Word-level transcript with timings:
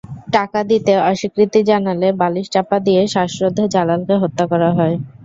টাকা 0.33 0.59
দিতে 0.69 0.93
অস্বীকৃতি 1.03 1.59
জানালে 1.69 2.07
বালিশ 2.21 2.47
চাপা 2.53 2.77
দিয়ে 2.85 3.01
শ্বাসরোধে 3.07 3.63
জালালকে 3.73 4.15
হত্যা 4.23 4.45
করা 4.51 4.69
হয়। 4.77 4.95